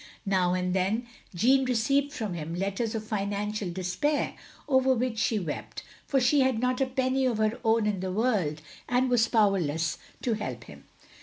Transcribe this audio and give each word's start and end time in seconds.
Now 0.25 0.55
and 0.55 0.73
then 0.73 1.05
Jeanne 1.35 1.65
received 1.65 2.11
from 2.11 2.33
him 2.33 2.55
letters 2.55 2.95
of 2.95 3.03
financial 3.05 3.69
despair, 3.69 4.33
over 4.67 4.95
which 4.95 5.19
she 5.19 5.37
wept, 5.37 5.83
for 6.07 6.19
she 6.19 6.39
had 6.39 6.57
not 6.59 6.81
a 6.81 6.87
penny 6.87 7.27
of 7.27 7.37
her 7.37 7.59
own 7.63 7.85
in 7.85 7.99
the 7.99 8.11
world, 8.11 8.63
and 8.89 9.11
was 9.11 9.27
powerless 9.27 9.99
to 10.23 10.33
help 10.33 10.63
him. 10.63 10.85